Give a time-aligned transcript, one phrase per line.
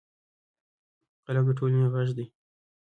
[1.25, 2.25] قلم د ټولنې غږ دی